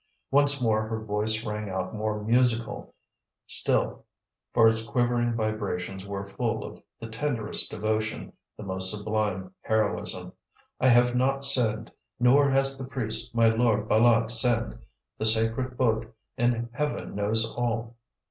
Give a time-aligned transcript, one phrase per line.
[0.31, 2.95] Once more her voice rang out more musical
[3.45, 4.03] still,
[4.51, 10.33] for its quivering vibrations were full of the tenderest devotion, the most sublime heroism:
[10.79, 14.79] "I have not sinned, nor has the priest my lord Bâlât sinned.
[15.19, 17.95] The sacred Buddh in heaven knows all."